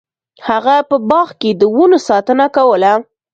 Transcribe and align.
هغه 0.47 0.75
په 0.89 0.95
باغ 1.09 1.27
کې 1.41 1.51
د 1.61 1.63
ونو 1.75 1.97
ساتنه 2.07 2.45
کوله. 2.55 2.93